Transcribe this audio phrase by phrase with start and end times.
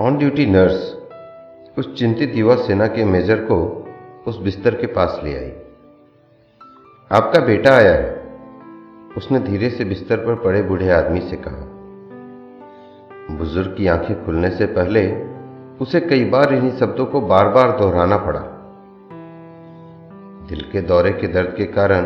[0.00, 0.96] On duty nurse
[1.78, 3.86] उस चिंतित युवा सेना के मेजर को
[4.26, 5.50] उस बिस्तर के पास ले आई।
[7.12, 8.10] आपका बेटा आया है,
[9.16, 11.64] उसने धीरे से बिस्तर पर पड़े बूढ़े आदमी से कहा।
[13.36, 15.22] बुज़ुर्ग की आँखें खुलने से पहले
[15.80, 18.40] उसे कई बार इन्हीं शब्दों को बार बार दोहराना पड़ा।
[20.48, 22.02] दिल के दौरे के दर्द के कारण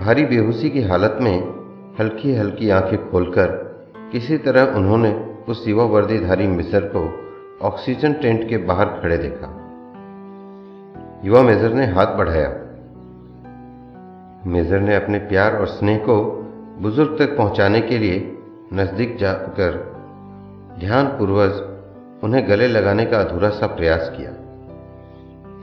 [0.00, 1.40] भारी बेहोशी की हालत में
[2.00, 3.46] हल्की हल्की आँखें खोलकर
[4.12, 7.28] किसी तरह उन्होंने उस युवा वर्दीधारी मिसर को
[7.62, 9.46] ऑक्सीजन टेंट के बाहर खड़े देखा।
[11.24, 12.48] युवा मेजर ने हाथ बढ़ाया।
[14.46, 16.46] मेजर ने अपने प्यार और स्नेह को
[16.80, 18.38] बुज़ुर्ग तक पहुँचाने के लिए
[18.72, 19.96] नज़दीक जाकर
[20.80, 21.66] ध्यानपूर्वक
[22.24, 24.30] उन्हें गले लगाने का अधूरा सा प्रयास किया।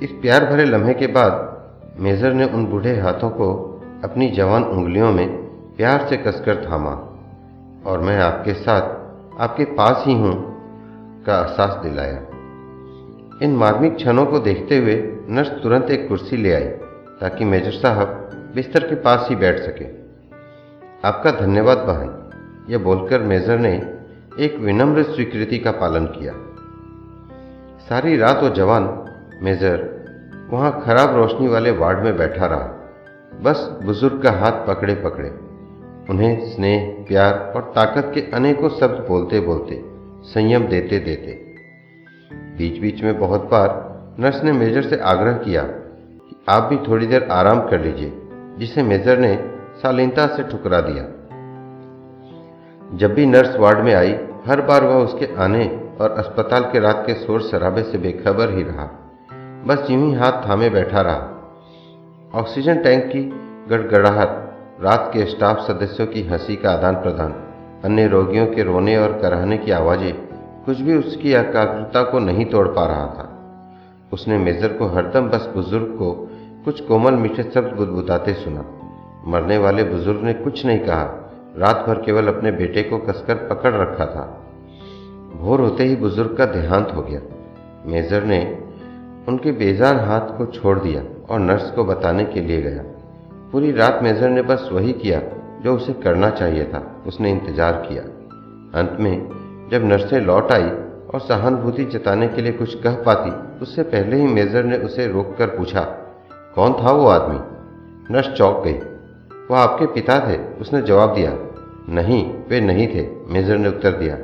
[0.03, 1.63] इस प्यार भरे लम्हे के बाद
[1.99, 5.27] मेजर ने उन बूढ़े हाथों को अपनी जवान उंगलियों में
[5.77, 6.91] प्यार से कसकर थामा
[7.91, 9.06] और मैं आपके साथ
[9.39, 10.33] आपके पास ही हूँ
[11.25, 12.17] का एहसास दिलाया।
[13.43, 14.95] इन मार्मिक क्षणों को देखते हुए
[15.29, 16.63] नर्स तुरंत एक कुर्सी ले आई,
[17.19, 19.85] ताकि मेजर साहब बिस्तर के पास ही बैठ सके।
[21.07, 23.73] आपका धन्यवाद बहन यह बोलकर मेजर ने
[24.39, 26.33] एक विनम्र स्वीकृति का पालन किया।
[27.89, 28.83] सारी रात वो जवान,
[29.41, 29.89] मेजर,
[30.49, 32.73] वहाँ खराब रोशनी वाले वार्ड में बैठा रहा।
[33.41, 35.29] बस बुज़ुर्ग का हाथ पकड़े पकड़े
[36.09, 39.81] उन्हें स्नेह, प्यार और ताकत के अनेकों शब्द बोलते बोलते
[40.23, 41.31] संयम देते देते
[42.57, 43.69] बीच बीच में बहुत बार
[44.19, 48.11] नर्स ने मेजर से आग्रह किया कि आप भी थोड़ी देर आराम कर लीजिए,
[48.57, 49.35] जिसे मेजर ने
[49.81, 51.03] शालीनता से ठुकरा दिया।
[52.97, 54.13] जब भी नर्स वार्ड में आई,
[54.47, 55.65] हर बार वह उसके आने
[56.01, 58.85] और अस्पताल के रात के शोर शराबे से बेखबर ही रहा।
[59.65, 63.21] बस यूँ ही हाथ थामे बैठा रहा। ऑक्सीजन टैंक की
[63.69, 64.46] गड़गड़ाहट
[64.81, 67.31] रात के स्टाफ सदस्यों की हँसी का आदान प्रदान,
[67.85, 70.15] अन्य रोगियों के रोने और कराहने की आवाज़ें,
[70.65, 73.33] कुछ भी उसकी एकाग्रता को नहीं तोड़ पा रहा था।
[74.13, 76.29] उसने मेजर को हरदम बस बुज़ुर्ग को
[76.65, 78.65] कुछ कोमल मीठे शब्द बुदबुदाते सुना।
[79.27, 83.73] मरने वाले बुज़ुर्ग ने कुछ नहीं कहा। रात भर केवल अपने बेटे को कसकर पकड़
[83.73, 84.45] रखा था।
[85.41, 87.21] भोर होते ही बुज़ुर्ग का देहांत हो गया।
[87.85, 88.63] मेजर ने
[89.27, 92.96] उनके बेजान हाथ को छोड़ दिया और नर्स को बताने के लिए गया।
[93.51, 95.21] पूरी रात मेजर ने बस वही किया
[95.63, 98.01] जो उसे करना चाहिए था। उसने इंतज़ार किया।
[98.79, 100.69] अंत में, जब नर्सें लौट आई
[101.07, 103.31] और सहानुभूति जताने के लिए कुछ कह पाती,
[103.61, 105.81] उससे पहले ही मेजर ने उसे रोककर पूछा,
[106.55, 107.39] कौन था वो आदमी?
[108.13, 108.79] नर्स चौंक गई।
[109.51, 110.37] वह आपके पिता थे?
[110.61, 111.31] उसने जवाब दिया।
[111.89, 114.17] नहीं, वे नहीं थे, मेजर ने उत्तर दिया।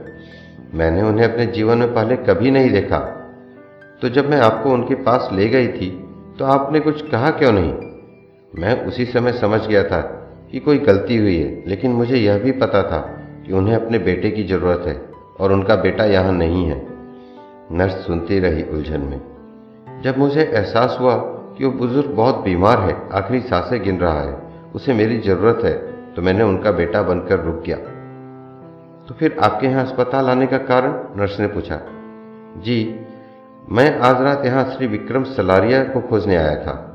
[0.74, 3.00] मैंने उन्हें अपने जीवन में पहले कभी नहीं देखा।
[4.02, 5.90] तो जब मैं आपको उनके पास ले गई थी
[6.40, 7.74] तो आपने कुछ कहा क्यों नहीं?
[8.54, 10.00] मैं उसी समय समझ गया था
[10.52, 13.00] कि कोई गलती हुई है, लेकिन मुझे यह भी पता था
[13.46, 15.02] कि उन्हें अपने बेटे की ज़रूरत है
[15.40, 16.82] और उनका बेटा यहाँ नहीं है।
[17.72, 21.16] नर्स सुनती रही उलझन में। जब मुझे एहसास हुआ
[21.58, 24.38] कि वो बुज़ुर्ग बहुत बीमार है, आखिरी साँसें गिन रहा है,
[24.76, 25.74] उसे मेरी ज़रूरत है
[26.14, 27.78] तो मैंने उनका बेटा बनकर रुक गया।
[29.08, 30.92] तो फिर आपके यहाँ अस्पताल आने का कारण?
[31.20, 31.80] नर्स ने पूछा।
[32.58, 33.00] जी,
[33.70, 36.93] मैं आज रात यहाँ श्री विक्रम सलारिया को खोजने आया था।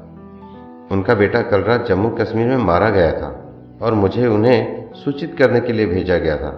[0.90, 3.34] उनका बेटा कल रात जम्मू कश्मीर में मारा गया था
[3.82, 6.52] और मुझे उन्हें सूचित करने के लिए भेजा गया था।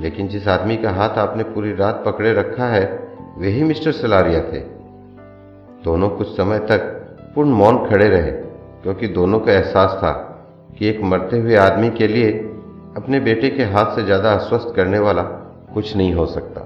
[0.00, 2.84] लेकिन जिस आदमी का हाथ आपने पूरी रात पकड़े रखा है
[3.38, 4.60] वही मिस्टर सलारिया थे।
[5.84, 6.90] दोनों कुछ समय तक
[7.34, 8.30] पूर्ण मौन खड़े रहे,
[8.82, 10.12] क्योंकि दोनों को एहसास था
[10.78, 12.30] कि एक मरते हुए आदमी के लिए
[12.96, 15.22] अपने बेटे के हाथ से ज़्यादा अस्वस्थ करने वाला
[15.74, 16.60] कुछ नहीं हो सकता।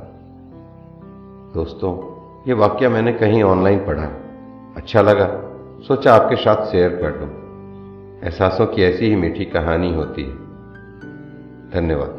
[1.54, 1.92] दोस्तों,
[2.48, 4.08] ये वाक्य मैंने कहीं ऑनलाइन पढ़ा।
[4.76, 5.26] अच्छा लगा।
[5.86, 7.28] सोचा आपके साथ शेयर कर दूँ।
[8.24, 10.34] एहसासों की ऐसी ही मीठी कहानी होती है।
[11.70, 12.17] धन्यवाद।